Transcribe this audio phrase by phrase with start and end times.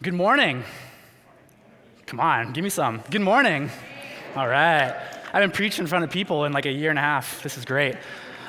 [0.00, 0.62] Good morning.
[2.06, 3.02] Come on, give me some.
[3.10, 3.68] Good morning.
[4.36, 4.94] All right.
[5.32, 7.42] I've been preaching in front of people in like a year and a half.
[7.42, 7.96] This is great.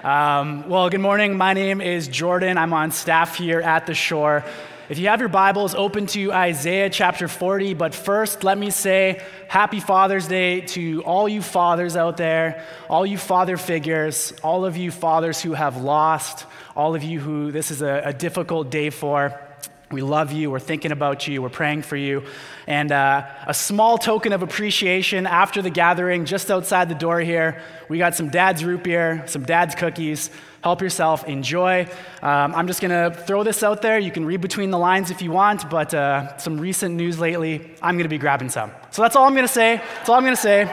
[0.03, 1.35] Um, well, good morning.
[1.35, 2.59] My name is Jordan.
[2.59, 4.45] I'm on staff here at the shore.
[4.89, 7.73] If you have your Bibles, open to Isaiah chapter 40.
[7.73, 13.07] But first, let me say happy Father's Day to all you fathers out there, all
[13.07, 16.45] you father figures, all of you fathers who have lost,
[16.75, 19.48] all of you who this is a, a difficult day for.
[19.91, 20.51] We love you.
[20.51, 21.41] We're thinking about you.
[21.41, 22.23] We're praying for you.
[22.67, 27.61] And uh, a small token of appreciation after the gathering, just outside the door here,
[27.89, 30.29] we got some dad's root beer, some dad's cookies.
[30.63, 31.87] Help yourself, enjoy.
[32.21, 33.97] Um, I'm just going to throw this out there.
[33.97, 37.71] You can read between the lines if you want, but uh, some recent news lately,
[37.81, 38.71] I'm going to be grabbing some.
[38.91, 39.77] So that's all I'm going to say.
[39.77, 40.67] That's all I'm going to say.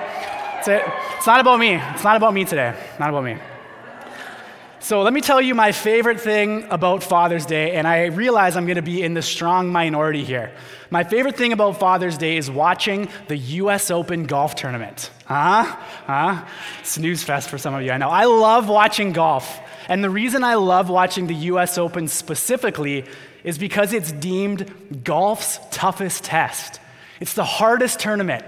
[0.59, 1.75] It's not about me.
[1.75, 2.75] It's not about me today.
[2.99, 3.39] Not about me.
[4.87, 8.67] So let me tell you my favorite thing about Father's Day, and I realize I'm
[8.67, 10.53] going to be in the strong minority here.
[10.91, 15.11] My favorite thing about Father's Day is watching the US Open golf tournament.
[15.25, 15.65] Huh?
[15.65, 16.45] Huh?
[16.85, 18.11] Snooze fest for some of you, I know.
[18.11, 19.59] I love watching golf.
[19.89, 23.07] And the reason I love watching the US Open specifically
[23.43, 26.79] is because it's deemed golf's toughest test.
[27.19, 28.45] It's the hardest tournament.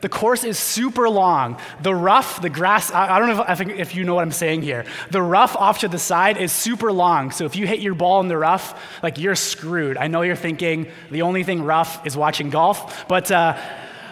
[0.00, 1.58] The course is super long.
[1.82, 4.84] The rough, the grass, I, don't know if, if, you know what I'm saying here.
[5.10, 7.30] The rough off to the side is super long.
[7.30, 9.96] So if you hit your ball in the rough, like you're screwed.
[9.96, 13.58] I know you're thinking the only thing rough is watching golf, but uh,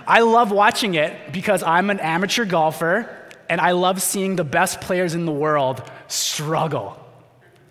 [0.06, 3.09] I love watching it because I'm an amateur golfer
[3.48, 7.08] and I love seeing the best players in the world struggle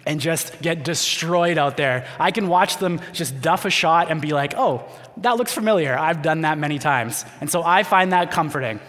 [0.08, 2.08] and just get destroyed out there.
[2.20, 4.84] I can watch them just duff a shot and be like, oh,
[5.18, 5.98] that looks familiar.
[5.98, 7.26] I've done that many times.
[7.42, 8.80] And so I find that comforting.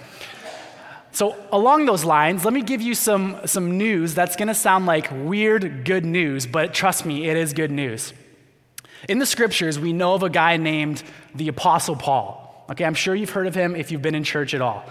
[1.11, 4.86] So, along those lines, let me give you some, some news that's going to sound
[4.86, 8.12] like weird good news, but trust me, it is good news.
[9.08, 11.02] In the scriptures, we know of a guy named
[11.34, 12.66] the Apostle Paul.
[12.70, 14.84] Okay, I'm sure you've heard of him if you've been in church at all.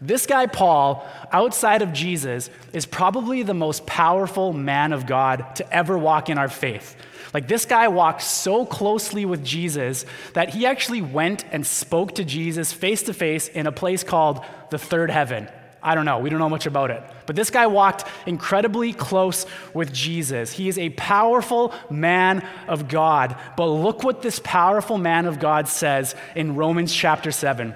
[0.00, 5.72] This guy, Paul, outside of Jesus, is probably the most powerful man of God to
[5.72, 6.96] ever walk in our faith.
[7.32, 10.04] Like, this guy walked so closely with Jesus
[10.34, 14.44] that he actually went and spoke to Jesus face to face in a place called
[14.70, 15.48] the third heaven.
[15.82, 17.02] I don't know, we don't know much about it.
[17.26, 20.50] But this guy walked incredibly close with Jesus.
[20.50, 23.36] He is a powerful man of God.
[23.56, 27.74] But look what this powerful man of God says in Romans chapter 7.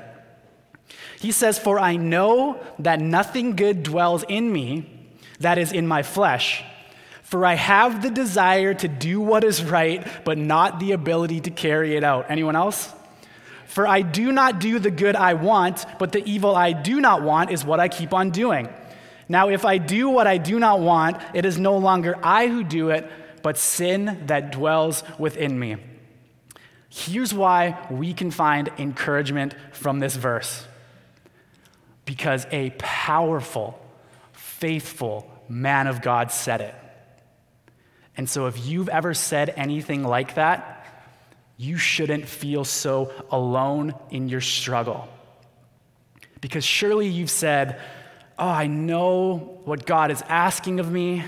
[1.21, 4.91] He says, For I know that nothing good dwells in me,
[5.41, 6.65] that is, in my flesh.
[7.23, 11.51] For I have the desire to do what is right, but not the ability to
[11.51, 12.31] carry it out.
[12.31, 12.91] Anyone else?
[13.67, 17.23] For I do not do the good I want, but the evil I do not
[17.23, 18.69] want is what I keep on doing.
[19.29, 22.65] Now, if I do what I do not want, it is no longer I who
[22.65, 23.09] do it,
[23.43, 25.77] but sin that dwells within me.
[26.89, 30.67] Here's why we can find encouragement from this verse
[32.05, 33.79] because a powerful,
[34.33, 36.75] faithful man of God said it.
[38.17, 40.87] And so, if you've ever said anything like that,
[41.57, 45.09] you shouldn't feel so alone in your struggle.
[46.41, 47.81] Because surely you've said,
[48.39, 51.23] Oh, I know what God is asking of me.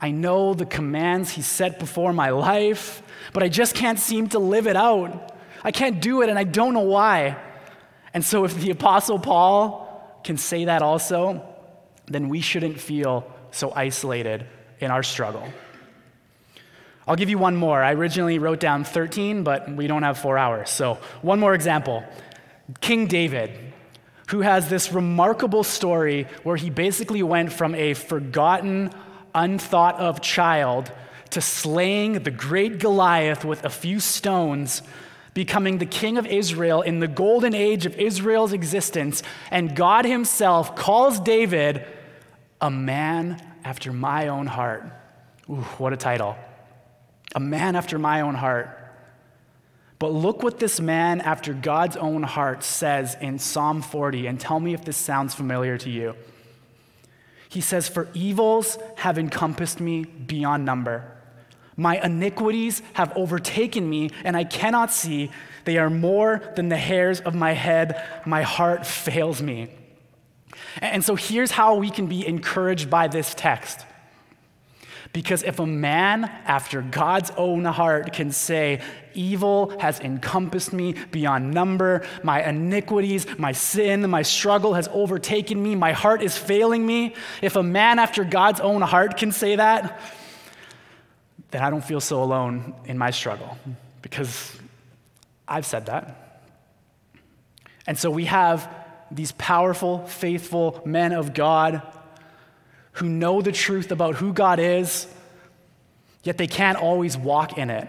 [0.00, 3.02] I know the commands He set before my life,
[3.32, 5.36] but I just can't seem to live it out.
[5.62, 7.36] I can't do it, and I don't know why.
[8.14, 9.87] And so, if the Apostle Paul
[10.24, 11.42] can say that also,
[12.06, 14.46] then we shouldn't feel so isolated
[14.80, 15.46] in our struggle.
[17.06, 17.82] I'll give you one more.
[17.82, 20.68] I originally wrote down 13, but we don't have four hours.
[20.68, 22.04] So, one more example
[22.80, 23.50] King David,
[24.28, 28.90] who has this remarkable story where he basically went from a forgotten,
[29.34, 30.92] unthought of child
[31.30, 34.82] to slaying the great Goliath with a few stones
[35.38, 39.22] becoming the king of Israel in the golden age of Israel's existence,
[39.52, 41.84] and God Himself calls David
[42.60, 44.82] a man after my own heart.
[45.48, 46.34] Ooh, what a title.
[47.36, 48.76] A man after my own heart.
[50.00, 54.58] But look what this man after God's own heart says in Psalm 40, and tell
[54.58, 56.16] me if this sounds familiar to you.
[57.48, 61.12] He says, For evils have encompassed me beyond number.
[61.78, 65.30] My iniquities have overtaken me, and I cannot see.
[65.64, 68.04] They are more than the hairs of my head.
[68.26, 69.70] My heart fails me.
[70.82, 73.86] And so here's how we can be encouraged by this text.
[75.12, 78.80] Because if a man after God's own heart can say,
[79.14, 85.76] Evil has encompassed me beyond number, my iniquities, my sin, my struggle has overtaken me,
[85.76, 87.14] my heart is failing me.
[87.40, 90.00] If a man after God's own heart can say that,
[91.50, 93.56] then I don't feel so alone in my struggle
[94.02, 94.56] because
[95.46, 96.42] I've said that.
[97.86, 98.70] And so we have
[99.10, 101.82] these powerful, faithful men of God
[102.92, 105.06] who know the truth about who God is,
[106.22, 107.88] yet they can't always walk in it.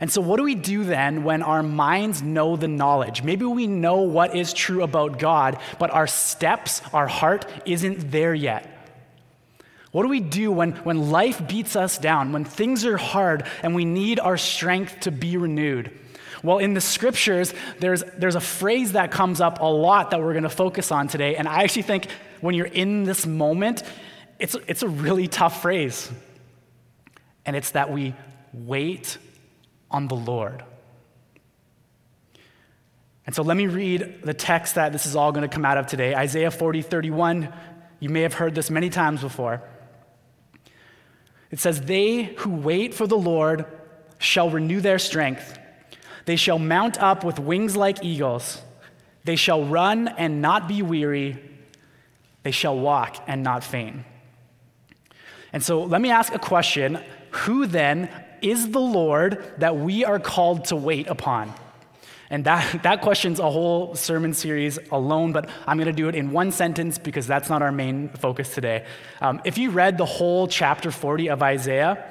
[0.00, 3.22] And so, what do we do then when our minds know the knowledge?
[3.22, 8.34] Maybe we know what is true about God, but our steps, our heart isn't there
[8.34, 8.73] yet.
[9.94, 13.76] What do we do when, when life beats us down, when things are hard and
[13.76, 15.96] we need our strength to be renewed?
[16.42, 20.32] Well, in the scriptures, there's, there's a phrase that comes up a lot that we're
[20.32, 21.36] going to focus on today.
[21.36, 22.08] And I actually think
[22.40, 23.84] when you're in this moment,
[24.40, 26.10] it's, it's a really tough phrase.
[27.46, 28.14] And it's that we
[28.52, 29.16] wait
[29.92, 30.64] on the Lord.
[33.26, 35.78] And so let me read the text that this is all going to come out
[35.78, 37.54] of today Isaiah 40, 31.
[38.00, 39.62] You may have heard this many times before.
[41.54, 43.64] It says, They who wait for the Lord
[44.18, 45.56] shall renew their strength.
[46.24, 48.60] They shall mount up with wings like eagles.
[49.22, 51.40] They shall run and not be weary.
[52.42, 53.98] They shall walk and not faint.
[55.52, 56.98] And so let me ask a question
[57.44, 58.10] Who then
[58.42, 61.54] is the Lord that we are called to wait upon?
[62.30, 66.14] And that, that question's a whole sermon series alone, but I'm going to do it
[66.14, 68.84] in one sentence because that's not our main focus today.
[69.20, 72.04] Um, if you read the whole chapter 40 of Isaiah,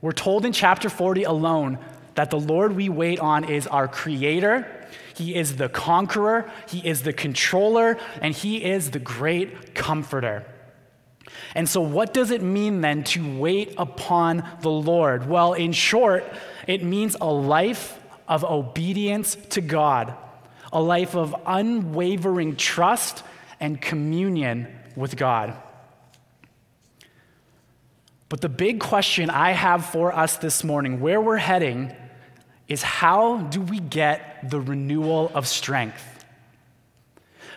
[0.00, 1.78] we're told in chapter 40 alone
[2.14, 4.66] that the Lord we wait on is our creator,
[5.14, 10.44] He is the conqueror, He is the controller, and He is the great comforter.
[11.54, 15.28] And so, what does it mean then to wait upon the Lord?
[15.28, 16.24] Well, in short,
[16.66, 20.14] it means a life of obedience to God,
[20.72, 23.22] a life of unwavering trust
[23.60, 25.56] and communion with God.
[28.28, 31.94] But the big question I have for us this morning, where we're heading,
[32.66, 36.11] is how do we get the renewal of strength?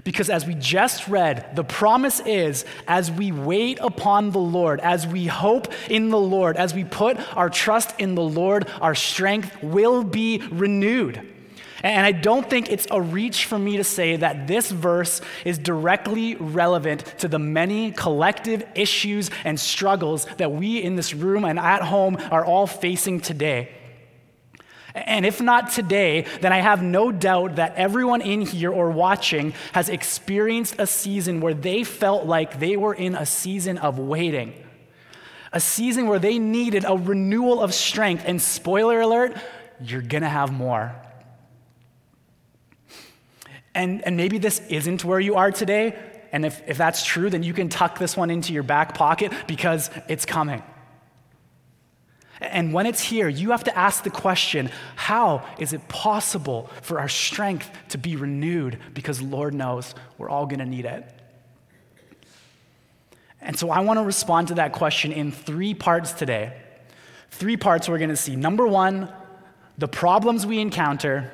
[0.04, 5.08] Because as we just read, the promise is as we wait upon the Lord, as
[5.08, 9.64] we hope in the Lord, as we put our trust in the Lord, our strength
[9.64, 11.32] will be renewed.
[11.84, 15.60] And I don't think it's a reach for me to say that this verse is
[15.60, 21.60] directly relevant to the many collective issues and struggles that we in this room and
[21.60, 23.70] at home are all facing today.
[24.96, 29.54] And if not today, then I have no doubt that everyone in here or watching
[29.74, 34.54] has experienced a season where they felt like they were in a season of waiting,
[35.52, 38.24] a season where they needed a renewal of strength.
[38.26, 39.36] And spoiler alert,
[39.82, 40.96] you're gonna have more.
[43.74, 46.00] And, and maybe this isn't where you are today.
[46.32, 49.34] And if, if that's true, then you can tuck this one into your back pocket
[49.46, 50.64] because it's coming.
[52.52, 57.00] And when it's here, you have to ask the question how is it possible for
[57.00, 58.80] our strength to be renewed?
[58.94, 61.10] Because Lord knows we're all going to need it.
[63.42, 66.54] And so I want to respond to that question in three parts today.
[67.30, 68.36] Three parts we're going to see.
[68.36, 69.10] Number one,
[69.78, 71.32] the problems we encounter.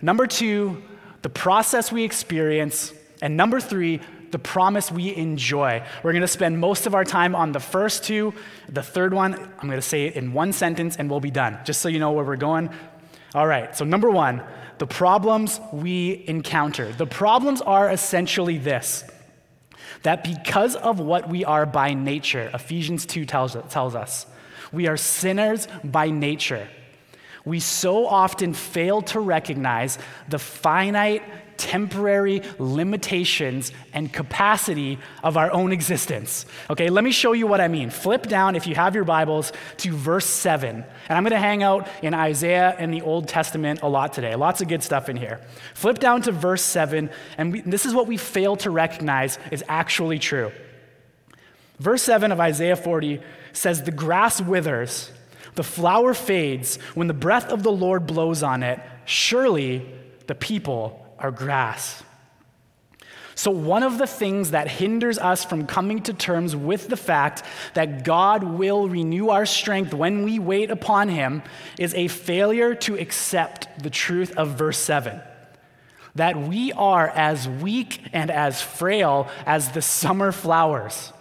[0.00, 0.82] Number two,
[1.22, 2.92] the process we experience.
[3.22, 4.00] And number three,
[4.34, 5.80] the promise we enjoy.
[6.02, 8.34] We're going to spend most of our time on the first two.
[8.68, 11.60] The third one, I'm going to say it in one sentence and we'll be done,
[11.62, 12.68] just so you know where we're going.
[13.32, 14.42] All right, so number one,
[14.78, 16.90] the problems we encounter.
[16.90, 19.04] The problems are essentially this
[20.02, 24.26] that because of what we are by nature, Ephesians 2 tells, tells us,
[24.72, 26.66] we are sinners by nature.
[27.44, 29.96] We so often fail to recognize
[30.28, 31.22] the finite
[31.56, 36.46] temporary limitations and capacity of our own existence.
[36.70, 37.90] Okay, let me show you what I mean.
[37.90, 40.76] Flip down, if you have your Bibles, to verse 7.
[40.76, 44.34] And I'm going to hang out in Isaiah and the Old Testament a lot today.
[44.34, 45.40] Lots of good stuff in here.
[45.74, 49.64] Flip down to verse 7, and we, this is what we fail to recognize is
[49.68, 50.52] actually true.
[51.78, 53.20] Verse 7 of Isaiah 40
[53.52, 55.10] says, The grass withers,
[55.54, 58.80] the flower fades when the breath of the Lord blows on it.
[59.04, 59.86] Surely
[60.26, 62.02] the people are grass.
[63.34, 67.42] So, one of the things that hinders us from coming to terms with the fact
[67.72, 71.42] that God will renew our strength when we wait upon Him
[71.78, 75.18] is a failure to accept the truth of verse 7
[76.14, 81.12] that we are as weak and as frail as the summer flowers.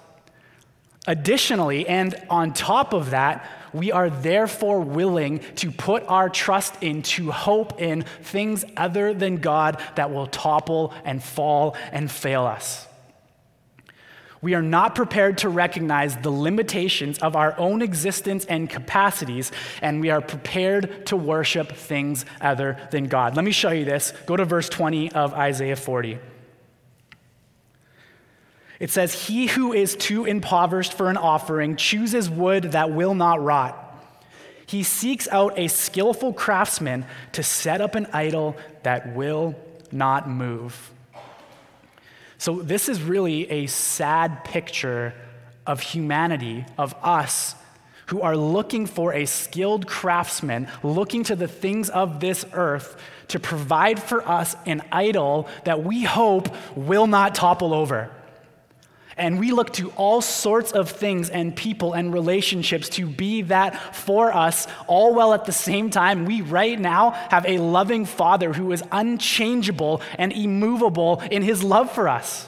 [1.07, 7.01] Additionally, and on top of that, we are therefore willing to put our trust in,
[7.03, 12.87] to hope in things other than God that will topple and fall and fail us.
[14.41, 20.01] We are not prepared to recognize the limitations of our own existence and capacities, and
[20.01, 23.37] we are prepared to worship things other than God.
[23.37, 24.11] Let me show you this.
[24.25, 26.19] Go to verse 20 of Isaiah 40.
[28.83, 33.41] It says, He who is too impoverished for an offering chooses wood that will not
[33.41, 33.79] rot.
[34.65, 39.55] He seeks out a skillful craftsman to set up an idol that will
[39.93, 40.91] not move.
[42.37, 45.13] So, this is really a sad picture
[45.65, 47.55] of humanity, of us,
[48.07, 53.39] who are looking for a skilled craftsman, looking to the things of this earth to
[53.39, 58.11] provide for us an idol that we hope will not topple over.
[59.17, 63.95] And we look to all sorts of things and people and relationships to be that
[63.95, 68.53] for us, all while at the same time, we right now have a loving Father
[68.53, 72.47] who is unchangeable and immovable in his love for us.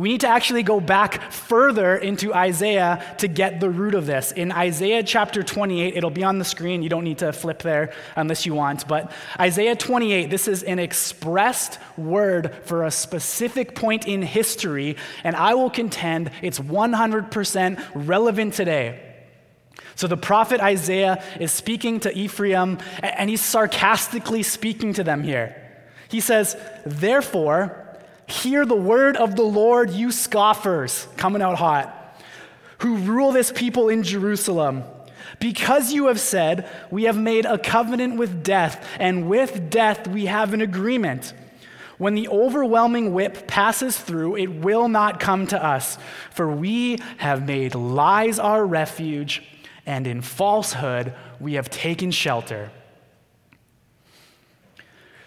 [0.00, 4.32] We need to actually go back further into Isaiah to get the root of this.
[4.32, 6.82] In Isaiah chapter 28, it'll be on the screen.
[6.82, 8.88] You don't need to flip there unless you want.
[8.88, 15.36] But Isaiah 28, this is an expressed word for a specific point in history, and
[15.36, 19.06] I will contend it's 100% relevant today.
[19.96, 25.54] So the prophet Isaiah is speaking to Ephraim, and he's sarcastically speaking to them here.
[26.08, 27.79] He says, Therefore,
[28.30, 32.22] Hear the word of the Lord, you scoffers, coming out hot,
[32.78, 34.84] who rule this people in Jerusalem.
[35.40, 40.26] Because you have said, We have made a covenant with death, and with death we
[40.26, 41.34] have an agreement.
[41.98, 45.98] When the overwhelming whip passes through, it will not come to us,
[46.30, 49.42] for we have made lies our refuge,
[49.84, 52.70] and in falsehood we have taken shelter.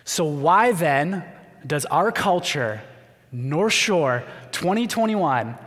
[0.05, 1.25] So, why then
[1.67, 2.81] does our culture
[3.33, 5.57] North Shore 2021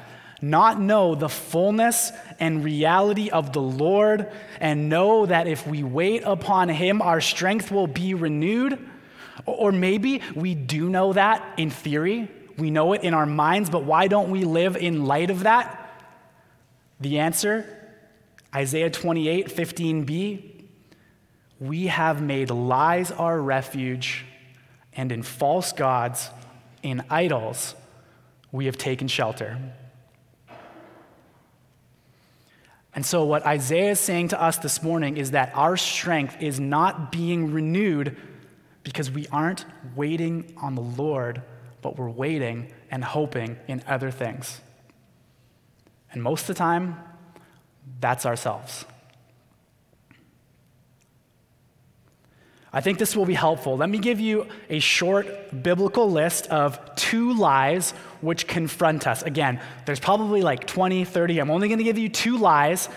[0.42, 4.30] not know the fullness and reality of the Lord
[4.60, 8.78] and know that if we wait upon Him, our strength will be renewed?
[9.46, 13.84] Or maybe we do know that in theory, we know it in our minds, but
[13.84, 15.82] why don't we live in light of that?
[17.00, 17.72] The answer
[18.54, 20.52] Isaiah 28 15b
[21.58, 24.26] we have made lies our refuge,
[24.92, 26.28] and in false gods
[26.82, 27.74] in idols
[28.52, 29.58] we have taken shelter.
[32.94, 36.58] And so, what Isaiah is saying to us this morning is that our strength is
[36.58, 38.16] not being renewed
[38.82, 41.42] because we aren't waiting on the Lord,
[41.82, 44.60] but we're waiting and hoping in other things.
[46.10, 46.96] And most of the time,
[48.00, 48.86] that's ourselves.
[52.76, 53.78] I think this will be helpful.
[53.78, 59.22] Let me give you a short biblical list of two lies which confront us.
[59.22, 61.38] Again, there's probably like 20, 30.
[61.38, 62.90] I'm only going to give you two lies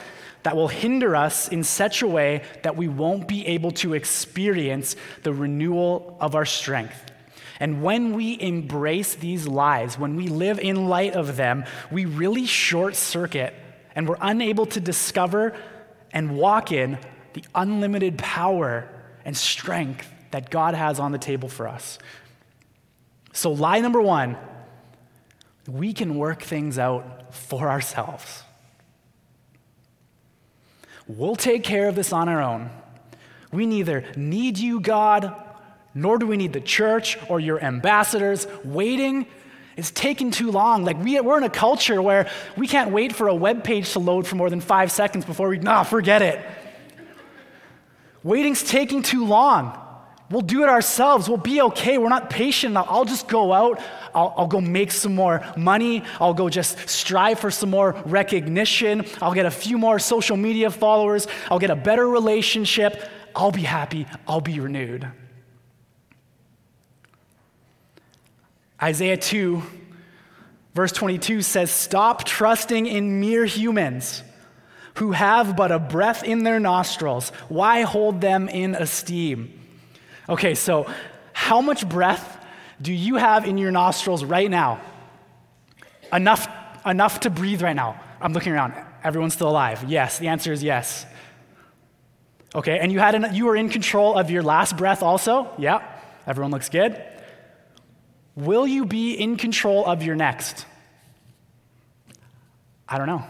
[0.43, 4.97] that will hinder us in such a way that we won't be able to experience
[5.23, 7.13] the renewal of our strength.
[7.61, 12.45] And when we embrace these lies, when we live in light of them, we really
[12.45, 13.53] short circuit
[13.95, 15.55] and we're unable to discover
[16.11, 16.97] and walk in
[17.31, 18.89] the unlimited power
[19.25, 21.99] and strength that God has on the table for us.
[23.33, 24.37] So, lie number one
[25.67, 28.43] we can work things out for ourselves.
[31.07, 32.69] We'll take care of this on our own.
[33.51, 35.33] We neither need you, God,
[35.93, 38.47] nor do we need the church or your ambassadors.
[38.63, 39.25] Waiting
[39.75, 40.83] is taking too long.
[40.85, 43.99] Like, we, we're in a culture where we can't wait for a web page to
[43.99, 46.43] load for more than five seconds before we, nah, forget it.
[48.23, 49.77] Waiting's taking too long.
[50.29, 51.27] We'll do it ourselves.
[51.27, 51.97] We'll be okay.
[51.97, 52.77] We're not patient.
[52.77, 53.81] I'll just go out.
[54.13, 56.03] I'll, I'll, go make some more money.
[56.19, 59.05] I'll go just strive for some more recognition.
[59.21, 61.27] I'll get a few more social media followers.
[61.49, 63.09] I'll get a better relationship.
[63.35, 64.05] I'll be happy.
[64.27, 65.07] I'll be renewed.
[68.81, 69.61] Isaiah 2,
[70.73, 74.23] verse 22 says, Stop trusting in mere humans
[74.95, 77.29] who have but a breath in their nostrils.
[77.47, 79.53] Why hold them in esteem?
[80.27, 80.87] Okay, so
[81.33, 82.37] how much breath
[82.81, 84.81] do you have in your nostrils right now?
[86.11, 86.47] Enough,
[86.85, 87.99] enough to breathe right now.
[88.21, 88.73] I'm looking around.
[89.03, 89.85] Everyone's still alive.
[89.87, 91.05] Yes, the answer is yes.
[92.53, 95.51] Okay, and you, had an, you were in control of your last breath also?
[95.57, 95.83] Yeah,
[96.25, 97.01] everyone looks good.
[98.35, 100.65] Will you be in control of your next?
[102.87, 103.23] I don't know.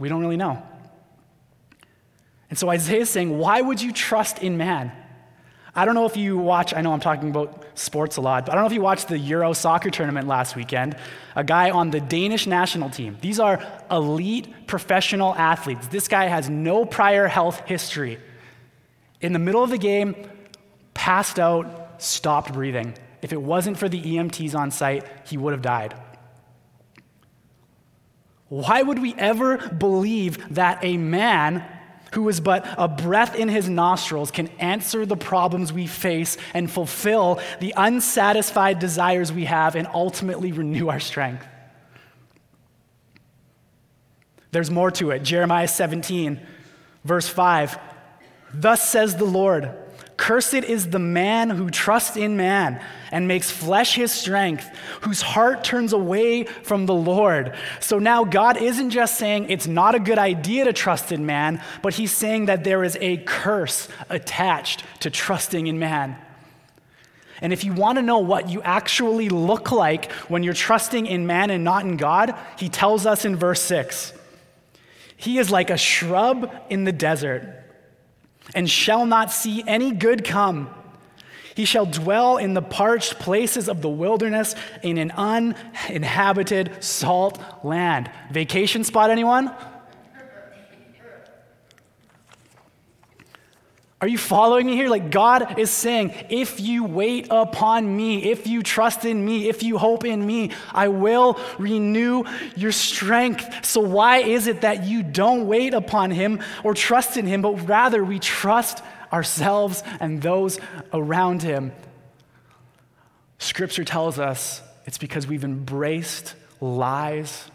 [0.00, 0.60] We don't really know.
[2.48, 4.90] And so Isaiah is saying, Why would you trust in man?
[5.72, 8.52] I don't know if you watch, I know I'm talking about sports a lot, but
[8.52, 10.96] I don't know if you watched the Euro soccer tournament last weekend.
[11.36, 13.16] A guy on the Danish national team.
[13.20, 15.86] These are elite professional athletes.
[15.86, 18.18] This guy has no prior health history.
[19.20, 20.16] In the middle of the game,
[20.92, 22.94] passed out, stopped breathing.
[23.22, 25.94] If it wasn't for the EMTs on site, he would have died.
[28.50, 31.64] Why would we ever believe that a man
[32.12, 36.68] who is but a breath in his nostrils, can answer the problems we face and
[36.70, 41.46] fulfill the unsatisfied desires we have and ultimately renew our strength.
[44.50, 45.20] There's more to it.
[45.20, 46.40] Jeremiah 17,
[47.04, 47.78] verse 5.
[48.52, 49.72] Thus says the Lord.
[50.20, 52.78] Cursed is the man who trusts in man
[53.10, 57.56] and makes flesh his strength, whose heart turns away from the Lord.
[57.80, 61.62] So now God isn't just saying it's not a good idea to trust in man,
[61.80, 66.18] but he's saying that there is a curse attached to trusting in man.
[67.40, 71.26] And if you want to know what you actually look like when you're trusting in
[71.26, 74.12] man and not in God, he tells us in verse 6
[75.16, 77.59] He is like a shrub in the desert
[78.54, 80.70] and shall not see any good come.
[81.54, 88.10] He shall dwell in the parched places of the wilderness in an uninhabited salt land.
[88.30, 89.54] Vacation spot, anyone?
[94.02, 94.88] Are you following me here?
[94.88, 99.62] Like, God is saying, if you wait upon me, if you trust in me, if
[99.62, 102.24] you hope in me, I will renew
[102.56, 103.66] your strength.
[103.66, 107.68] So, why is it that you don't wait upon him or trust in him, but
[107.68, 110.58] rather we trust ourselves and those
[110.94, 111.72] around him?
[113.38, 117.50] Scripture tells us it's because we've embraced lies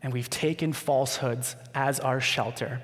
[0.00, 2.82] and we've taken falsehoods as our shelter.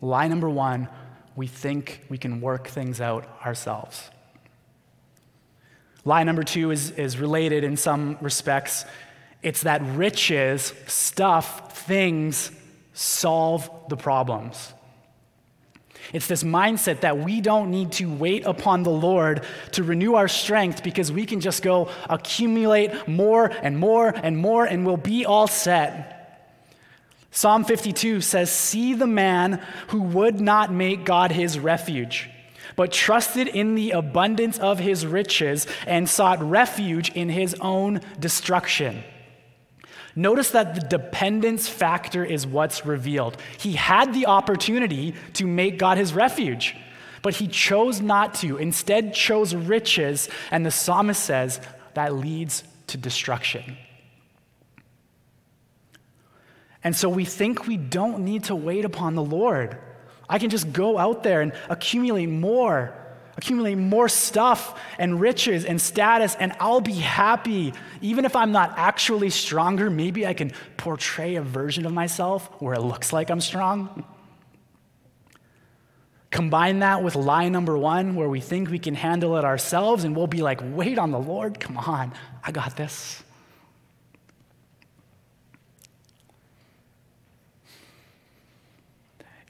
[0.00, 0.88] Lie number one
[1.36, 4.10] we think we can work things out ourselves.
[6.04, 8.84] Lie number two is, is related in some respects.
[9.42, 12.50] It's that riches, stuff, things
[12.92, 14.74] solve the problems.
[16.12, 20.28] It's this mindset that we don't need to wait upon the Lord to renew our
[20.28, 25.24] strength because we can just go accumulate more and more and more and we'll be
[25.24, 26.21] all set.
[27.34, 32.28] Psalm 52 says, See the man who would not make God his refuge,
[32.76, 39.02] but trusted in the abundance of his riches and sought refuge in his own destruction.
[40.14, 43.38] Notice that the dependence factor is what's revealed.
[43.58, 46.76] He had the opportunity to make God his refuge,
[47.22, 51.62] but he chose not to, instead, chose riches, and the psalmist says
[51.94, 53.78] that leads to destruction.
[56.84, 59.78] And so we think we don't need to wait upon the Lord.
[60.28, 62.92] I can just go out there and accumulate more,
[63.36, 67.72] accumulate more stuff and riches and status, and I'll be happy.
[68.00, 72.74] Even if I'm not actually stronger, maybe I can portray a version of myself where
[72.74, 74.04] it looks like I'm strong.
[76.30, 80.16] Combine that with lie number one, where we think we can handle it ourselves, and
[80.16, 83.22] we'll be like, wait on the Lord, come on, I got this.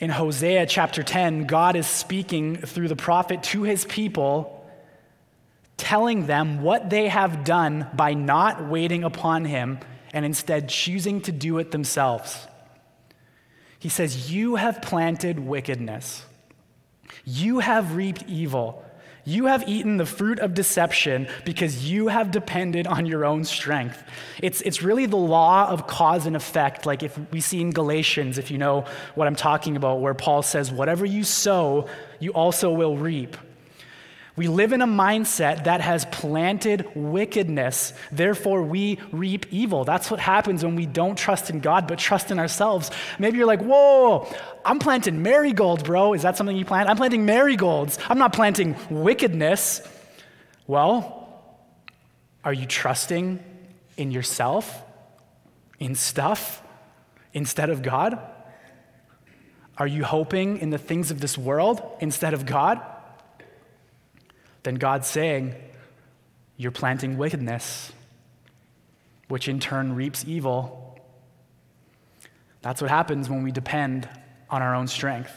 [0.03, 4.69] In Hosea chapter 10, God is speaking through the prophet to his people,
[5.77, 9.79] telling them what they have done by not waiting upon him
[10.13, 12.49] and instead choosing to do it themselves.
[13.79, 16.27] He says, You have planted wickedness,
[17.25, 18.85] you have reaped evil.
[19.25, 24.03] You have eaten the fruit of deception because you have depended on your own strength.
[24.43, 28.37] It's, it's really the law of cause and effect, like if we see in Galatians,
[28.39, 31.87] if you know what I'm talking about, where Paul says, Whatever you sow,
[32.19, 33.37] you also will reap.
[34.35, 39.85] We live in a mindset that has planted wickedness, therefore, we reap evil.
[39.85, 42.91] That's what happens when we don't trust in God but trust in ourselves.
[43.19, 44.27] Maybe you're like, whoa,
[44.65, 46.15] I'm planting marigolds, bro.
[46.15, 46.89] Is that something you plant?
[46.89, 47.99] I'm planting marigolds.
[48.09, 49.87] I'm not planting wickedness.
[50.67, 51.29] Well,
[52.43, 53.39] are you trusting
[53.99, 54.83] in yourself,
[55.79, 56.63] in stuff,
[57.35, 58.19] instead of God?
[59.77, 62.81] Are you hoping in the things of this world instead of God?
[64.63, 65.55] Then God's saying,
[66.57, 67.93] You're planting wickedness,
[69.29, 70.99] which in turn reaps evil.
[72.61, 74.09] That's what happens when we depend
[74.49, 75.33] on our own strength.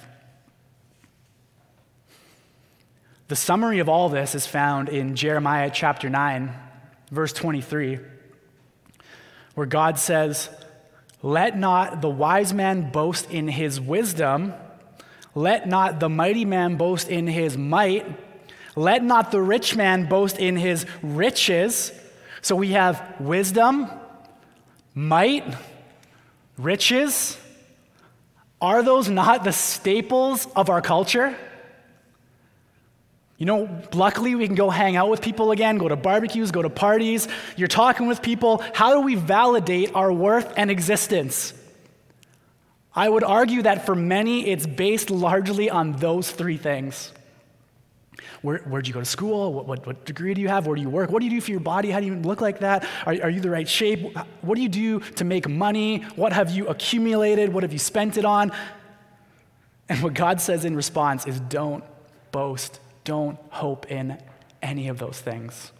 [3.27, 6.53] The summary of all this is found in Jeremiah chapter 9,
[7.09, 7.97] verse 23,
[9.55, 10.47] where God says,
[11.23, 14.53] Let not the wise man boast in his wisdom,
[15.33, 18.05] let not the mighty man boast in his might
[18.75, 21.91] Let not the rich man boast in his riches.
[22.41, 23.89] So we have wisdom,
[24.93, 25.45] might,
[26.57, 27.37] riches.
[28.61, 31.35] Are those not the staples of our culture?
[33.37, 36.61] You know, luckily we can go hang out with people again, go to barbecues, go
[36.61, 37.27] to parties.
[37.57, 38.63] You're talking with people.
[38.73, 41.53] How do we validate our worth and existence?
[42.95, 47.11] I would argue that for many, it's based largely on those three things.
[48.45, 49.53] Where, where'd you go to school?
[49.53, 50.67] What, what, what, degree do you have?
[50.67, 51.09] Where do you work?
[51.09, 51.89] What do you do for your body?
[51.91, 52.87] How do you look like that?
[53.05, 54.15] Are, are you the right shape?
[54.41, 55.99] What do you do to make money?
[56.15, 57.51] What have you accumulated?
[57.51, 58.51] What have you spent it on?
[59.89, 61.83] And what God says in response is don't
[62.31, 64.17] boast don't hope in
[64.61, 65.71] any of those things.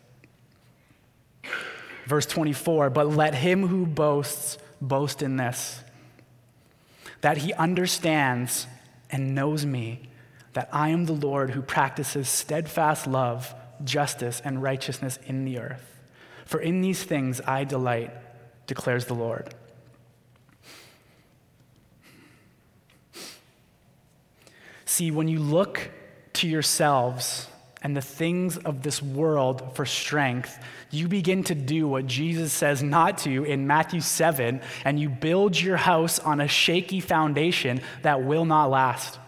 [2.06, 5.84] Verse 24, but let him who boasts boast in this,
[7.22, 8.68] that he understands
[9.10, 10.08] and knows me,
[10.56, 15.86] that I am the Lord who practices steadfast love, justice, and righteousness in the earth.
[16.46, 18.12] For in these things I delight,
[18.66, 19.54] declares the Lord.
[24.86, 25.92] See, when you look
[26.34, 27.48] to yourselves
[27.82, 30.58] and the things of this world for strength,
[30.90, 35.60] you begin to do what Jesus says not to in Matthew 7, and you build
[35.60, 39.20] your house on a shaky foundation that will not last,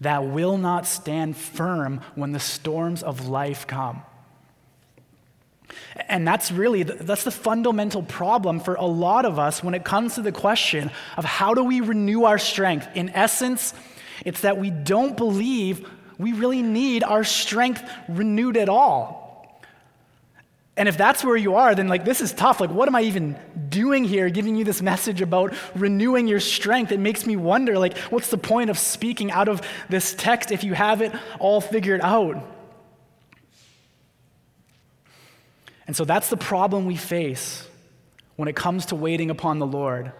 [0.00, 4.02] that will not stand firm when the storms of life come.
[6.08, 10.14] And that's really that's the fundamental problem for a lot of us when it comes
[10.14, 12.88] to the question of how do we renew our strength.
[12.94, 13.74] In essence,
[14.24, 19.25] it's that we don't believe we really need our strength renewed at all.
[20.76, 22.60] And if that's where you are, then like this is tough.
[22.60, 26.92] Like, what am I even doing here, giving you this message about renewing your strength?
[26.92, 30.64] It makes me wonder, like, what's the point of speaking out of this text if
[30.64, 32.44] you have it all figured out?
[35.86, 37.66] And so that's the problem we face
[38.34, 40.12] when it comes to waiting upon the Lord.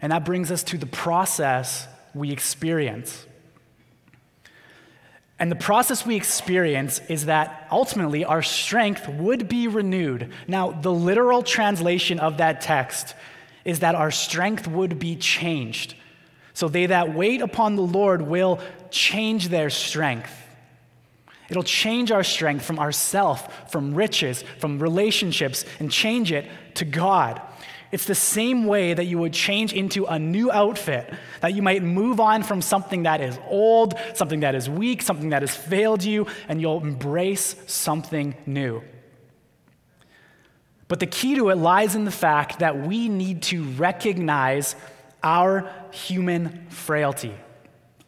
[0.00, 3.26] And that brings us to the process we experience.
[5.38, 10.32] And the process we experience is that ultimately our strength would be renewed.
[10.48, 13.14] Now, the literal translation of that text
[13.64, 15.94] is that our strength would be changed.
[16.54, 18.58] So they that wait upon the Lord will
[18.90, 20.32] change their strength.
[21.48, 27.40] It'll change our strength from ourself, from riches, from relationships, and change it to God.
[27.90, 31.82] It's the same way that you would change into a new outfit, that you might
[31.82, 36.04] move on from something that is old, something that is weak, something that has failed
[36.04, 38.82] you, and you'll embrace something new.
[40.86, 44.74] But the key to it lies in the fact that we need to recognize
[45.22, 47.34] our human frailty,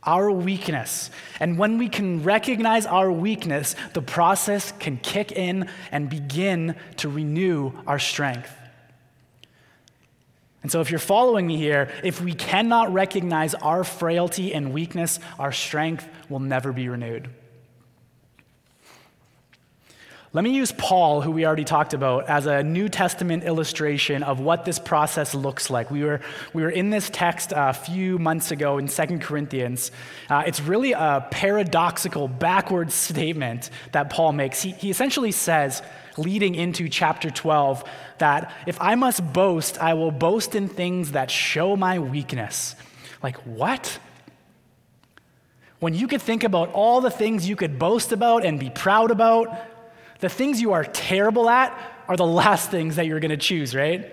[0.02, 1.10] our weakness.
[1.40, 7.08] And when we can recognize our weakness, the process can kick in and begin to
[7.08, 8.50] renew our strength.
[10.62, 15.18] And so, if you're following me here, if we cannot recognize our frailty and weakness,
[15.38, 17.31] our strength will never be renewed.
[20.32, 24.38] Let me use Paul, who we already talked about, as a New Testament illustration of
[24.38, 25.90] what this process looks like.
[25.90, 26.20] We were,
[26.52, 29.90] we were in this text a few months ago in 2 Corinthians.
[30.28, 34.62] Uh, it's really a paradoxical, backward statement that Paul makes.
[34.62, 35.82] He, he essentially says,
[36.16, 37.82] leading into chapter 12
[38.18, 42.76] that if I must boast, I will boast in things that show my weakness.
[43.20, 43.98] Like, what?
[45.80, 49.10] When you could think about all the things you could boast about and be proud
[49.10, 49.66] about,
[50.20, 51.76] the things you are terrible at
[52.09, 54.12] are the last things that you're going to choose, right?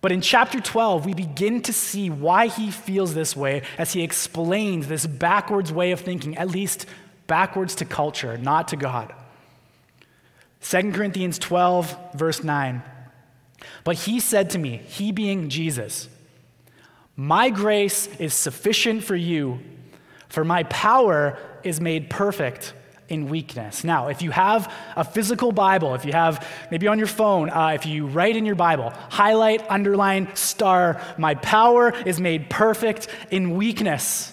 [0.00, 4.02] But in chapter 12, we begin to see why he feels this way as he
[4.02, 6.86] explains this backwards way of thinking, at least
[7.26, 9.12] backwards to culture, not to God.
[10.62, 12.82] 2 Corinthians 12, verse 9.
[13.82, 16.08] But he said to me, he being Jesus,
[17.16, 19.58] My grace is sufficient for you,
[20.28, 22.72] for my power is made perfect
[23.08, 23.84] in weakness.
[23.84, 27.68] Now, if you have a physical Bible, if you have maybe on your phone, uh,
[27.68, 33.56] if you write in your Bible, highlight, underline, star, my power is made perfect in
[33.56, 34.32] weakness.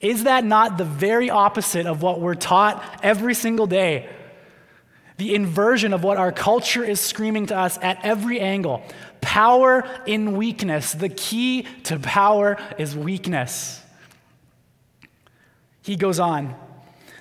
[0.00, 4.08] Is that not the very opposite of what we're taught every single day
[5.20, 8.82] the inversion of what our culture is screaming to us at every angle.
[9.20, 10.94] Power in weakness.
[10.94, 13.82] The key to power is weakness.
[15.82, 16.54] He goes on,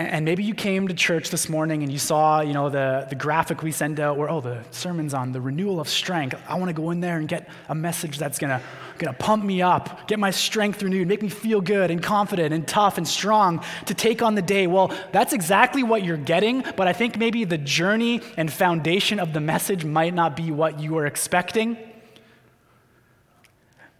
[0.00, 3.14] And maybe you came to church this morning and you saw, you know, the, the
[3.14, 6.40] graphic we send out where, oh, the sermon's on the renewal of strength.
[6.48, 8.62] I want to go in there and get a message that's going to
[8.96, 12.66] gonna pump me up, get my strength renewed, make me feel good and confident and
[12.66, 14.66] tough and strong to take on the day.
[14.66, 19.34] Well, that's exactly what you're getting, but I think maybe the journey and foundation of
[19.34, 21.76] the message might not be what you were expecting.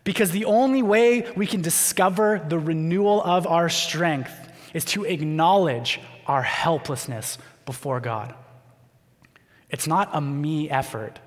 [0.05, 6.01] Because the only way we can discover the renewal of our strength is to acknowledge
[6.27, 8.35] our helplessness before God.
[9.71, 11.19] It's not a me effort.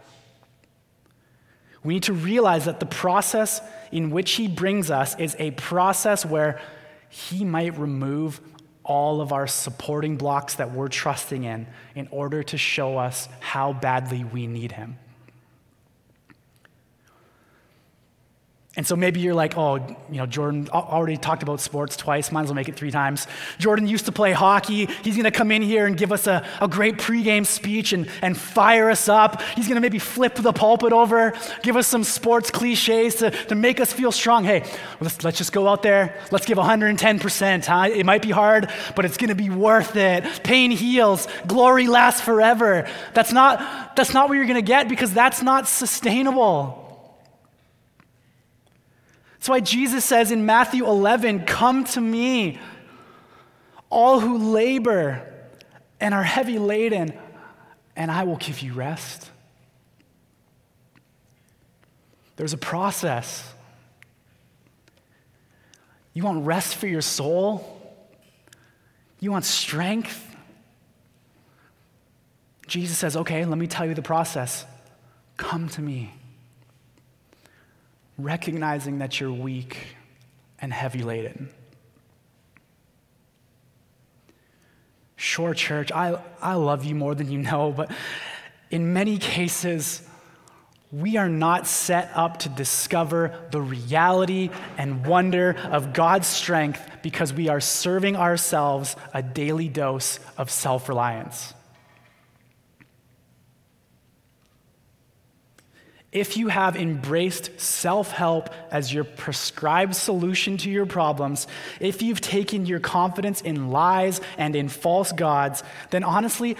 [1.84, 6.26] We need to realize that the process in which He brings us is a process
[6.26, 6.62] where
[7.10, 8.40] He might remove
[8.84, 13.74] all of our supporting blocks that we're trusting in in order to show us how
[13.74, 14.98] badly we need Him.
[18.76, 19.76] And so maybe you're like, oh,
[20.10, 23.28] you know, Jordan already talked about sports twice, might as well make it three times.
[23.60, 24.88] Jordan used to play hockey.
[25.04, 28.10] He's going to come in here and give us a, a great pregame speech and,
[28.24, 29.44] and fire us up.
[29.56, 33.54] He's going to maybe flip the pulpit over, give us some sports cliches to, to
[33.54, 34.44] make us feel strong.
[34.44, 34.66] Hey,
[35.00, 36.20] let's, let's just go out there.
[36.32, 37.66] Let's give 110%.
[37.68, 37.90] Huh?
[37.94, 40.24] It might be hard, but it's going to be worth it.
[40.44, 41.28] Pain heals.
[41.46, 42.88] Glory lasts forever.
[43.14, 46.83] That's not, that's not what you're going to get because that's not sustainable.
[49.44, 52.60] That's why Jesus says in Matthew 11, Come to me,
[53.90, 55.30] all who labor
[56.00, 57.12] and are heavy laden,
[57.94, 59.30] and I will give you rest.
[62.38, 63.46] There's a process.
[66.14, 68.00] You want rest for your soul?
[69.20, 70.26] You want strength?
[72.66, 74.64] Jesus says, Okay, let me tell you the process.
[75.36, 76.14] Come to me
[78.18, 79.78] recognizing that you're weak
[80.60, 81.50] and heavy laden.
[85.16, 87.92] Sure, church, I, I love you more than you know, but
[88.70, 90.02] in many cases,
[90.92, 97.34] we are not set up to discover the reality and wonder of God's strength because
[97.34, 101.54] we are serving ourselves a daily dose of self reliance.
[106.14, 111.48] If you have embraced self help as your prescribed solution to your problems,
[111.80, 116.56] if you've taken your confidence in lies and in false gods, then honestly,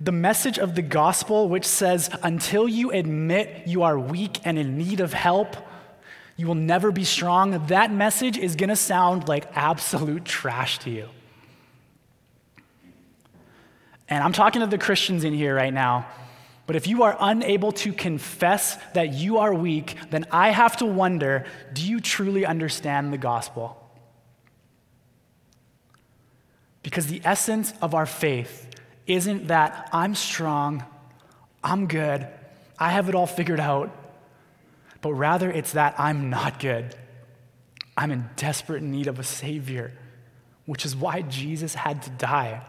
[0.00, 4.76] the message of the gospel, which says, until you admit you are weak and in
[4.76, 5.56] need of help,
[6.36, 10.90] you will never be strong, that message is going to sound like absolute trash to
[10.90, 11.08] you.
[14.08, 16.06] And I'm talking to the Christians in here right now.
[16.66, 20.86] But if you are unable to confess that you are weak, then I have to
[20.86, 23.82] wonder do you truly understand the gospel?
[26.82, 28.68] Because the essence of our faith
[29.06, 30.84] isn't that I'm strong,
[31.62, 32.26] I'm good,
[32.78, 33.90] I have it all figured out,
[35.00, 36.94] but rather it's that I'm not good.
[37.96, 39.92] I'm in desperate need of a Savior,
[40.66, 42.62] which is why Jesus had to die.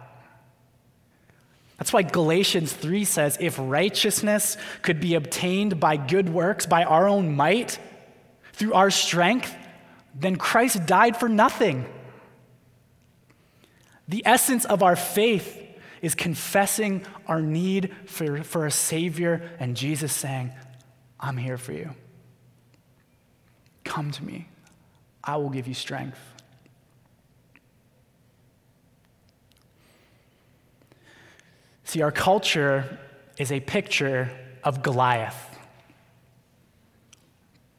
[1.77, 7.07] That's why Galatians 3 says if righteousness could be obtained by good works, by our
[7.07, 7.79] own might,
[8.53, 9.55] through our strength,
[10.15, 11.85] then Christ died for nothing.
[14.07, 15.63] The essence of our faith
[16.01, 20.51] is confessing our need for, for a Savior and Jesus saying,
[21.19, 21.91] I'm here for you.
[23.83, 24.49] Come to me,
[25.23, 26.19] I will give you strength.
[31.87, 32.99] See, our culture
[33.37, 34.29] is a picture
[34.61, 35.57] of Goliath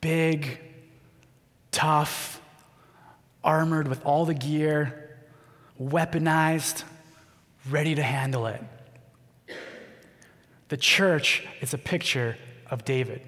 [0.01, 0.59] big,
[1.73, 2.40] tough,
[3.44, 5.18] armored with all the gear,
[5.79, 6.85] weaponized,
[7.68, 8.62] ready to handle it.
[10.68, 12.38] The church is a picture
[12.71, 13.21] of David.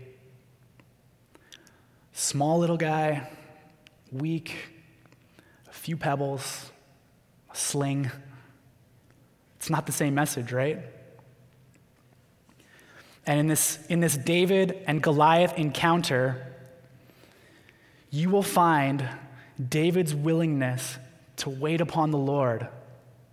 [2.14, 3.28] Small little guy,
[4.10, 4.54] weak,
[5.68, 6.72] a few pebbles,
[7.52, 8.10] a sling
[9.60, 10.78] it's not the same message, right?
[13.26, 16.46] And in this, in this David and Goliath encounter,
[18.08, 19.06] you will find
[19.68, 20.96] David's willingness
[21.36, 22.68] to wait upon the Lord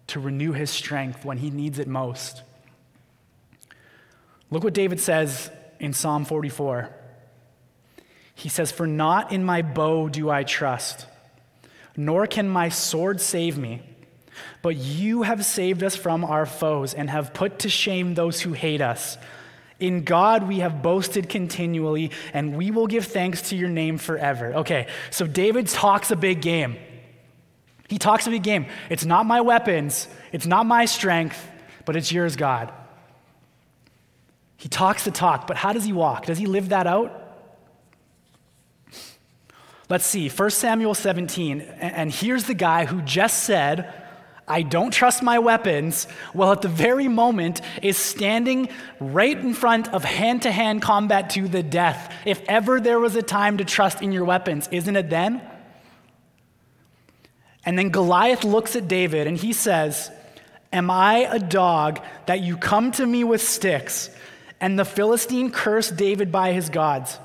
[0.07, 2.43] to renew his strength when he needs it most.
[4.51, 6.93] Look what David says in Psalm 44.
[8.35, 11.05] He says, For not in my bow do I trust,
[11.95, 13.81] nor can my sword save me.
[14.67, 18.51] But you have saved us from our foes and have put to shame those who
[18.51, 19.17] hate us.
[19.79, 24.53] In God we have boasted continually, and we will give thanks to your name forever.
[24.55, 26.75] Okay, so David talks a big game.
[27.87, 28.65] He talks a big game.
[28.89, 31.49] It's not my weapons, it's not my strength,
[31.85, 32.69] but it's yours, God.
[34.57, 36.25] He talks the talk, but how does he walk?
[36.25, 37.23] Does he live that out?
[39.89, 44.03] Let's see, 1 Samuel 17, and here's the guy who just said,
[44.47, 49.93] I don't trust my weapons, well, at the very moment is standing right in front
[49.93, 52.13] of hand to hand combat to the death.
[52.25, 55.41] If ever there was a time to trust in your weapons, isn't it then?
[57.65, 60.09] And then Goliath looks at David and he says,
[60.71, 64.09] Am I a dog that you come to me with sticks?
[64.61, 67.19] And the Philistine cursed David by his gods.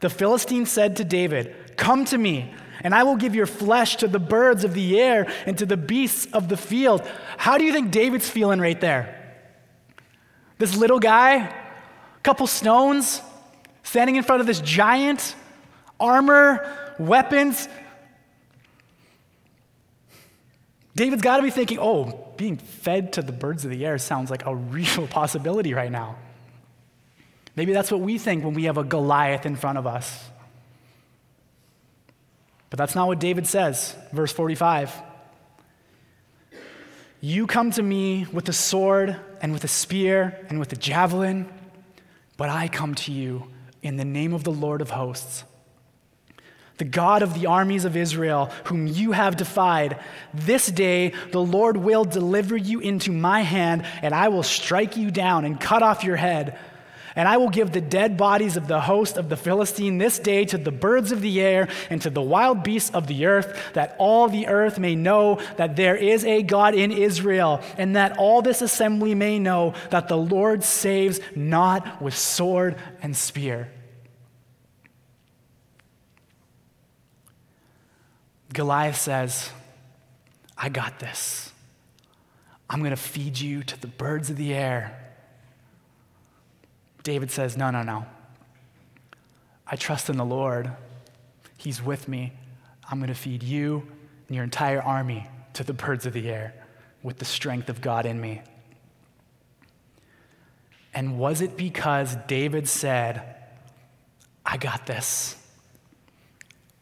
[0.00, 4.08] The Philistine said to David, Come to me and I will give your flesh to
[4.08, 7.02] the birds of the air and to the beasts of the field.
[7.36, 9.14] How do you think David's feeling right there?
[10.58, 13.22] This little guy, a couple stones,
[13.82, 15.34] standing in front of this giant,
[16.00, 17.68] armor, weapons.
[20.94, 24.30] David's got to be thinking, oh, being fed to the birds of the air sounds
[24.30, 26.16] like a real possibility right now.
[27.56, 30.28] Maybe that's what we think when we have a Goliath in front of us.
[32.70, 33.94] But that's not what David says.
[34.12, 34.92] Verse 45
[37.20, 41.48] You come to me with a sword and with a spear and with a javelin,
[42.36, 43.48] but I come to you
[43.82, 45.44] in the name of the Lord of hosts.
[46.78, 49.98] The God of the armies of Israel, whom you have defied,
[50.32, 55.10] this day the Lord will deliver you into my hand, and I will strike you
[55.10, 56.56] down and cut off your head.
[57.16, 60.44] And I will give the dead bodies of the host of the Philistine this day
[60.46, 63.96] to the birds of the air and to the wild beasts of the earth, that
[63.98, 68.42] all the earth may know that there is a God in Israel, and that all
[68.42, 73.70] this assembly may know that the Lord saves not with sword and spear.
[78.52, 79.50] Goliath says,
[80.56, 81.52] I got this.
[82.70, 85.07] I'm going to feed you to the birds of the air
[87.08, 88.04] David says, No, no, no.
[89.66, 90.70] I trust in the Lord.
[91.56, 92.34] He's with me.
[92.90, 93.82] I'm going to feed you
[94.26, 96.52] and your entire army to the birds of the air
[97.02, 98.42] with the strength of God in me.
[100.92, 103.22] And was it because David said,
[104.44, 105.34] I got this?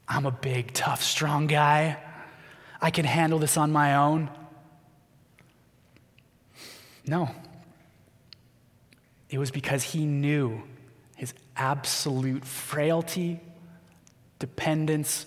[0.09, 1.99] I'm a big, tough, strong guy.
[2.81, 4.29] I can handle this on my own.
[7.07, 7.31] No.
[9.29, 10.63] It was because he knew
[11.17, 13.41] his absolute frailty,
[14.39, 15.27] dependence,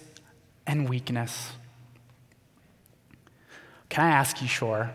[0.66, 1.52] and weakness.
[3.90, 4.92] Can I ask you, Shore,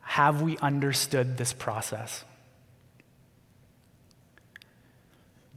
[0.00, 2.24] have we understood this process?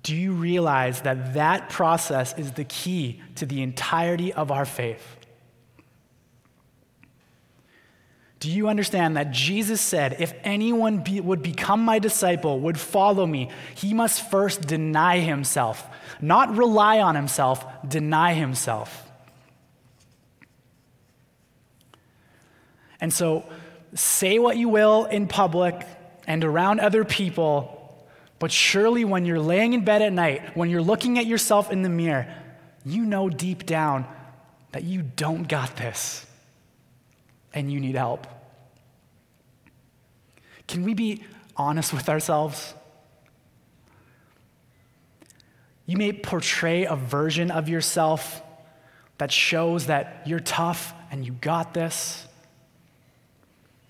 [0.03, 5.15] Do you realize that that process is the key to the entirety of our faith?
[8.41, 13.27] Do you understand that Jesus said, if anyone be, would become my disciple, would follow
[13.27, 15.87] me, he must first deny himself,
[16.19, 19.07] not rely on himself, deny himself.
[22.99, 23.45] And so,
[23.93, 25.85] say what you will in public
[26.25, 28.07] and around other people,
[28.39, 31.83] but surely when you're laying in bed at night, when you're looking at yourself in
[31.83, 32.27] the mirror,
[32.83, 34.07] you know deep down
[34.71, 36.25] that you don't got this
[37.53, 38.27] and you need help.
[40.67, 41.23] Can we be
[41.57, 42.73] honest with ourselves?
[45.85, 48.41] You may portray a version of yourself
[49.17, 52.25] that shows that you're tough and you got this.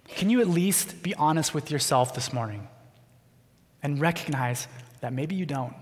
[0.07, 2.67] Can you at least be honest with yourself this morning
[3.83, 4.67] and recognize
[5.01, 5.75] that maybe you don't?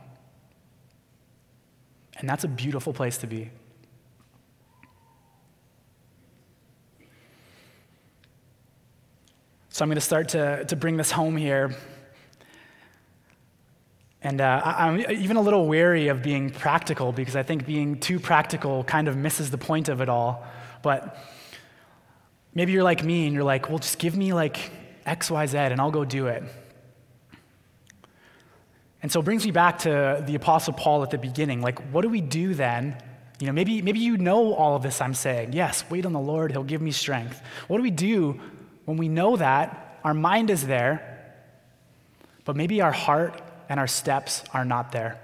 [2.18, 3.50] And that's a beautiful place to be.
[9.80, 11.74] So I'm going to start to, to bring this home here.
[14.22, 18.20] And uh, I'm even a little wary of being practical because I think being too
[18.20, 20.46] practical kind of misses the point of it all.
[20.84, 21.18] But
[22.54, 24.70] maybe you're like me and you're like, well, just give me like
[25.06, 26.44] X, Y, Z and I'll go do it.
[29.02, 31.62] And so it brings me back to the Apostle Paul at the beginning.
[31.62, 33.02] Like, what do we do then?
[33.40, 35.54] You know, maybe, maybe you know all of this I'm saying.
[35.54, 37.42] Yes, wait on the Lord, He'll give me strength.
[37.70, 38.42] What do we do
[38.90, 41.36] when we know that, our mind is there,
[42.44, 45.20] but maybe our heart and our steps are not there.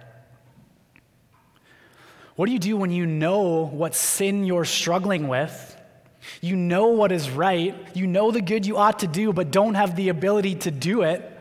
[2.35, 5.75] What do you do when you know what sin you're struggling with,
[6.41, 7.75] You know what is right.
[7.93, 11.01] You know the good you ought to do, but don't have the ability to do
[11.03, 11.31] it.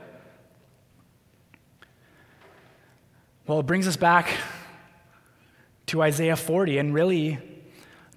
[3.46, 4.30] Well, it brings us back
[5.86, 7.38] to Isaiah 40, and really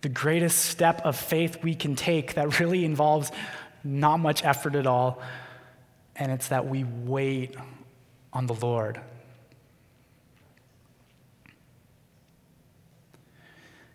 [0.01, 3.31] the greatest step of faith we can take that really involves
[3.87, 5.21] not much effort at all,
[6.15, 7.55] and it's that we wait
[8.33, 8.99] on the Lord.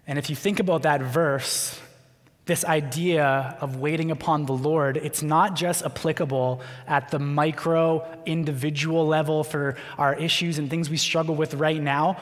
[0.07, 1.80] And if you think about that verse,
[2.45, 9.07] this idea of waiting upon the Lord, it's not just applicable at the micro individual
[9.07, 12.20] level for our issues and things we struggle with right now,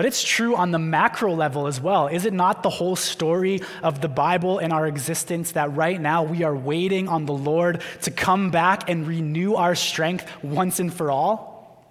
[0.00, 2.06] but it's true on the macro level as well.
[2.06, 6.22] Is it not the whole story of the Bible and our existence that right now
[6.22, 10.90] we are waiting on the Lord to come back and renew our strength once and
[10.90, 11.84] for all?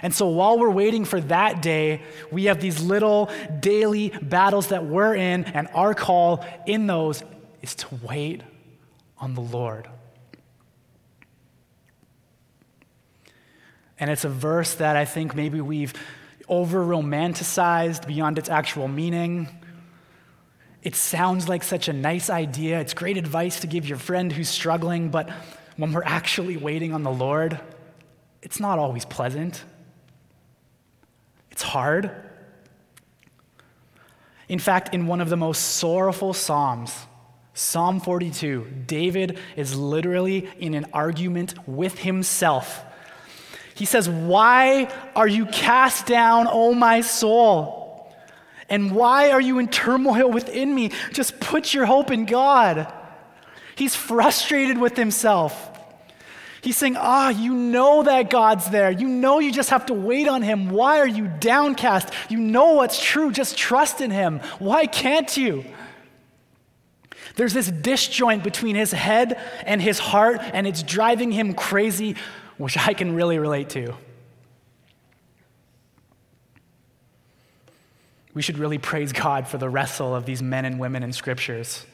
[0.00, 4.86] And so while we're waiting for that day, we have these little daily battles that
[4.86, 7.24] we're in, and our call in those
[7.62, 8.42] is to wait
[9.18, 9.88] on the Lord.
[13.98, 15.94] And it's a verse that I think maybe we've
[16.50, 19.48] over romanticized beyond its actual meaning.
[20.82, 22.80] It sounds like such a nice idea.
[22.80, 25.30] It's great advice to give your friend who's struggling, but
[25.76, 27.58] when we're actually waiting on the Lord,
[28.42, 29.64] it's not always pleasant.
[31.50, 32.10] It's hard.
[34.48, 37.06] In fact, in one of the most sorrowful Psalms,
[37.54, 42.84] Psalm 42, David is literally in an argument with himself.
[43.80, 48.12] He says, Why are you cast down, O my soul?
[48.68, 50.92] And why are you in turmoil within me?
[51.14, 52.92] Just put your hope in God.
[53.76, 55.68] He's frustrated with himself.
[56.60, 58.90] He's saying, Ah, you know that God's there.
[58.90, 60.68] You know you just have to wait on Him.
[60.68, 62.12] Why are you downcast?
[62.28, 63.32] You know what's true.
[63.32, 64.40] Just trust in Him.
[64.58, 65.64] Why can't you?
[67.36, 72.16] There's this disjoint between his head and his heart, and it's driving him crazy,
[72.60, 73.94] which I can really relate to.
[78.34, 81.86] We should really praise God for the wrestle of these men and women in scriptures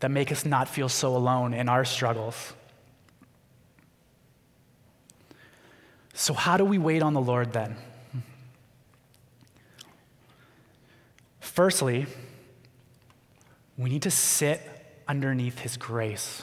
[0.00, 2.52] that make us not feel so alone in our struggles.
[6.14, 7.76] So, how do we wait on the Lord then?
[11.38, 12.06] Firstly,
[13.78, 14.60] we need to sit
[15.06, 16.42] underneath His grace.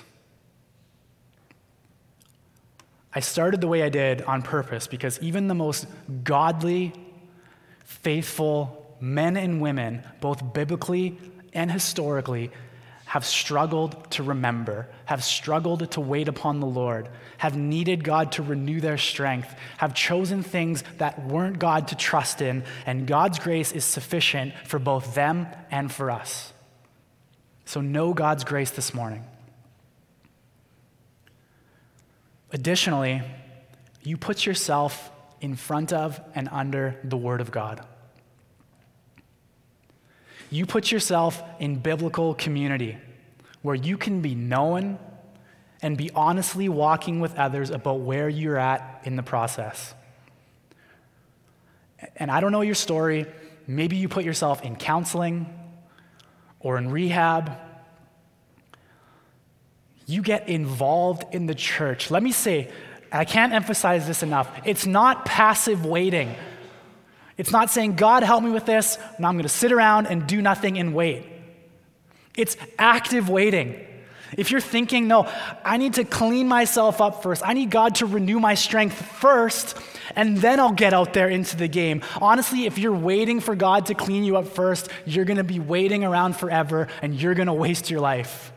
[3.13, 5.87] I started the way I did on purpose because even the most
[6.23, 6.93] godly,
[7.83, 11.17] faithful men and women, both biblically
[11.53, 12.51] and historically,
[13.05, 18.43] have struggled to remember, have struggled to wait upon the Lord, have needed God to
[18.43, 23.71] renew their strength, have chosen things that weren't God to trust in, and God's grace
[23.71, 26.53] is sufficient for both them and for us.
[27.65, 29.25] So know God's grace this morning.
[32.51, 33.21] Additionally,
[34.03, 37.85] you put yourself in front of and under the Word of God.
[40.49, 42.97] You put yourself in biblical community
[43.61, 44.97] where you can be known
[45.81, 49.93] and be honestly walking with others about where you're at in the process.
[52.15, 53.25] And I don't know your story.
[53.67, 55.53] Maybe you put yourself in counseling
[56.59, 57.51] or in rehab.
[60.09, 62.09] You get involved in the church.
[62.09, 62.71] Let me say,
[63.11, 64.49] I can't emphasize this enough.
[64.65, 66.33] It's not passive waiting.
[67.37, 70.25] It's not saying, God, help me with this, and I'm going to sit around and
[70.25, 71.27] do nothing and wait.
[72.35, 73.85] It's active waiting.
[74.35, 75.31] If you're thinking, no,
[75.63, 79.77] I need to clean myself up first, I need God to renew my strength first,
[80.15, 82.01] and then I'll get out there into the game.
[82.19, 85.59] Honestly, if you're waiting for God to clean you up first, you're going to be
[85.59, 88.51] waiting around forever and you're going to waste your life.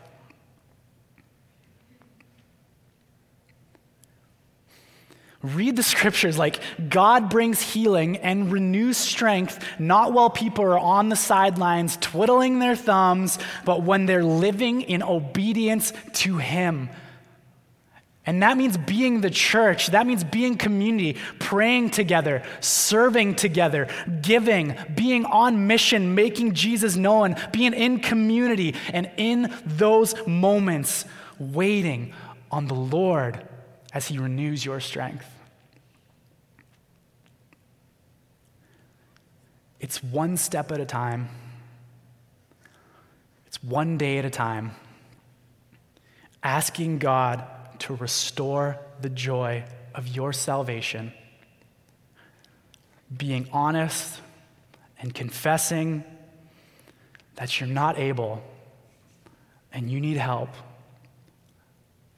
[5.43, 11.09] Read the scriptures like God brings healing and renews strength, not while people are on
[11.09, 16.89] the sidelines twiddling their thumbs, but when they're living in obedience to Him.
[18.25, 19.87] And that means being the church.
[19.87, 23.89] That means being community, praying together, serving together,
[24.21, 31.03] giving, being on mission, making Jesus known, being in community, and in those moments,
[31.37, 32.13] waiting
[32.49, 33.45] on the Lord
[33.93, 35.32] as He renews your strength.
[39.83, 41.27] It's one step at a time,
[43.45, 44.71] it's one day at a time.
[46.41, 47.45] Asking God
[47.79, 51.11] to restore the joy of your salvation,
[53.17, 54.21] being honest
[54.99, 56.05] and confessing
[57.35, 58.41] that you're not able
[59.73, 60.51] and you need help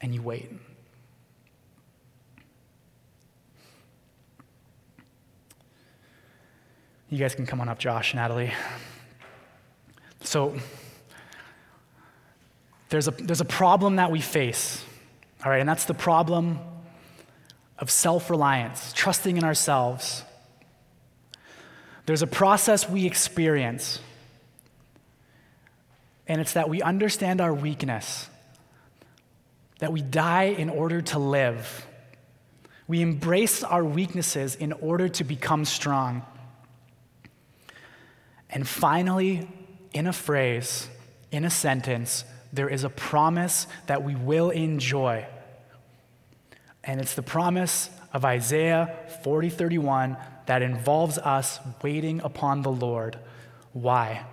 [0.00, 0.52] and you wait.
[7.08, 8.52] You guys can come on up, Josh, Natalie.
[10.22, 10.56] So,
[12.88, 14.84] there's a, there's a problem that we face,
[15.44, 16.58] all right, and that's the problem
[17.78, 20.24] of self reliance, trusting in ourselves.
[22.06, 24.00] There's a process we experience,
[26.26, 28.28] and it's that we understand our weakness,
[29.78, 31.86] that we die in order to live.
[32.88, 36.24] We embrace our weaknesses in order to become strong.
[38.56, 39.46] And finally,
[39.92, 40.88] in a phrase,
[41.30, 45.26] in a sentence, there is a promise that we will enjoy.
[46.82, 53.18] And it's the promise of Isaiah 40 31 that involves us waiting upon the Lord.
[53.74, 54.24] Why?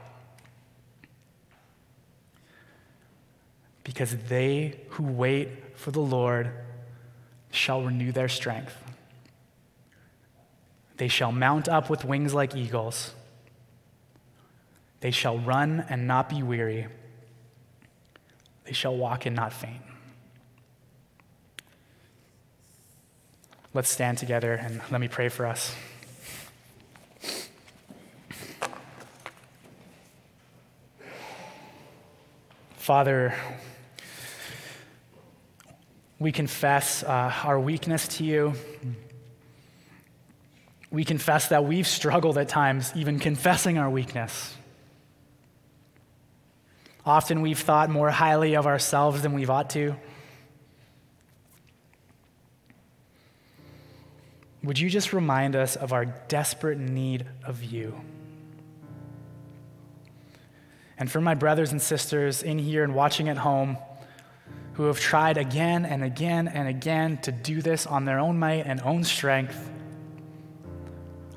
[3.83, 6.49] Because they who wait for the Lord
[7.51, 8.77] shall renew their strength.
[10.95, 13.13] They shall mount up with wings like eagles.
[15.03, 16.87] They shall run and not be weary.
[18.63, 19.81] They shall walk and not faint.
[23.73, 25.75] Let's stand together and let me pray for us.
[32.77, 33.35] Father,
[36.17, 38.53] we confess uh, our weakness to you.
[40.91, 44.55] We confess that we've struggled at times, even confessing our weakness.
[47.05, 49.95] Often we've thought more highly of ourselves than we've ought to.
[54.63, 57.99] Would you just remind us of our desperate need of you?
[60.97, 63.77] And for my brothers and sisters in here and watching at home
[64.73, 68.65] who have tried again and again and again to do this on their own might
[68.65, 69.69] and own strength,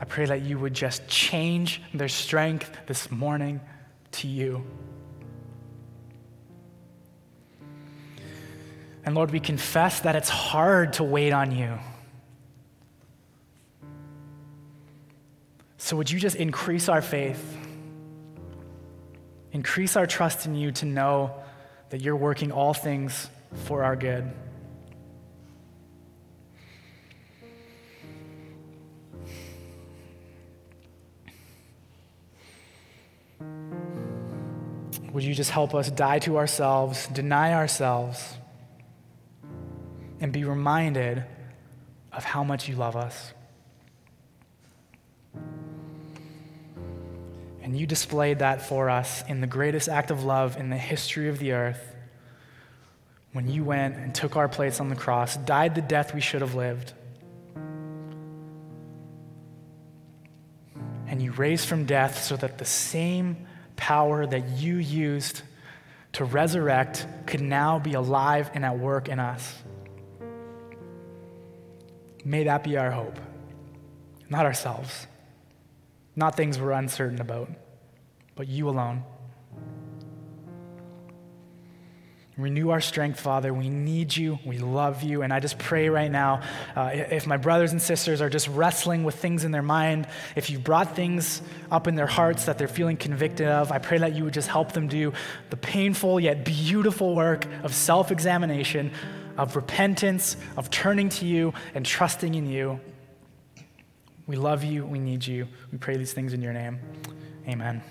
[0.01, 3.61] I pray that you would just change their strength this morning
[4.12, 4.64] to you.
[9.07, 11.79] And Lord, we confess that it's hard to wait on you.
[15.79, 17.57] So would you just increase our faith?
[19.53, 21.33] Increase our trust in you to know
[21.91, 23.31] that you're working all things
[23.67, 24.29] for our good.
[35.13, 38.37] Would you just help us die to ourselves, deny ourselves?
[40.21, 41.25] And be reminded
[42.12, 43.33] of how much you love us.
[47.62, 51.29] And you displayed that for us in the greatest act of love in the history
[51.29, 51.95] of the earth
[53.33, 56.41] when you went and took our place on the cross, died the death we should
[56.41, 56.95] have lived.
[61.07, 63.47] And you raised from death so that the same
[63.77, 65.43] power that you used
[66.12, 69.62] to resurrect could now be alive and at work in us.
[72.27, 73.20] May that be our hope,
[74.29, 75.07] not ourselves,
[76.16, 77.49] not things we're uncertain about,
[78.35, 79.05] but you alone.
[82.37, 83.55] Renew our strength, Father.
[83.55, 84.41] We need you.
[84.45, 85.22] We love you.
[85.22, 86.43] And I just pray right now
[86.74, 90.51] uh, if my brothers and sisters are just wrestling with things in their mind, if
[90.51, 94.16] you've brought things up in their hearts that they're feeling convicted of, I pray that
[94.16, 95.12] you would just help them do
[95.51, 98.91] the painful yet beautiful work of self examination
[99.37, 102.80] of repentance, of turning to you and trusting in you.
[104.26, 104.84] We love you.
[104.84, 105.47] We need you.
[105.70, 106.80] We pray these things in your name.
[107.49, 107.82] Amen.